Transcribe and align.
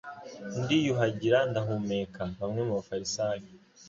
ndiyuhagira 0.61 1.37
ndahumuka. 1.49 2.21
Bamwe 2.39 2.61
mu 2.67 2.73
bafarisayo 2.79 3.45